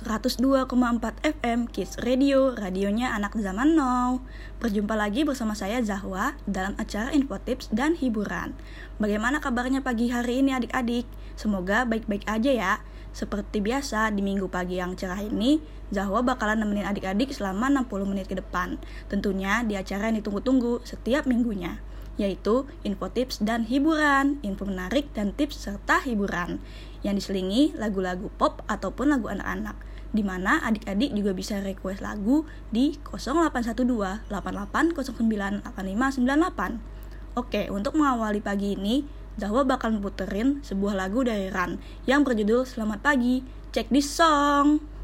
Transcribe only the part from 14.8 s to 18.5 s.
cerah ini, Zahwa bakalan nemenin adik-adik selama 60 menit ke